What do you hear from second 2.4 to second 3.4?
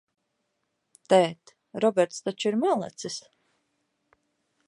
ir malacis?